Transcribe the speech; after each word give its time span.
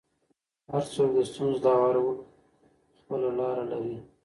هر 0.71 0.83
څوک 0.93 1.09
د 1.15 1.19
ستونزو 1.31 1.59
د 1.61 1.65
هوارولو 1.75 2.13
خپله 2.99 3.29
لاره 3.39 3.63
لري. 3.71 3.97